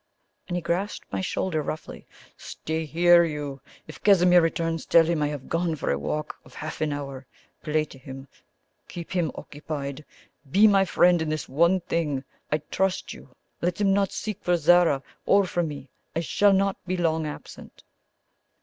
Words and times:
and 0.47 0.55
he 0.57 0.61
grasped 0.63 1.05
my 1.13 1.21
shoulder 1.21 1.61
roughly. 1.61 2.07
"Stay 2.35 2.85
here, 2.85 3.23
you! 3.23 3.61
If 3.85 4.01
Casimir 4.03 4.41
returns, 4.41 4.83
tell 4.83 5.05
him 5.05 5.21
I 5.21 5.27
have 5.27 5.47
gone 5.47 5.75
for 5.75 5.91
a 5.91 5.99
walk 5.99 6.37
of 6.43 6.55
half 6.55 6.81
an 6.81 6.91
hour. 6.91 7.27
Play 7.61 7.85
to 7.85 7.99
him 7.99 8.27
keep 8.87 9.11
him 9.11 9.31
occupied 9.35 10.03
be 10.49 10.65
my 10.65 10.85
friend 10.85 11.21
in 11.21 11.29
this 11.29 11.47
one 11.47 11.81
thing 11.81 12.23
I 12.51 12.57
trust 12.71 13.13
you. 13.13 13.35
Let 13.61 13.79
him 13.79 13.93
not 13.93 14.11
seek 14.11 14.43
for 14.43 14.57
Zara, 14.57 15.03
or 15.27 15.45
for 15.45 15.61
me. 15.61 15.87
I 16.15 16.21
shall 16.21 16.51
not 16.53 16.83
be 16.87 16.97
long 16.97 17.27
absent." 17.27 17.83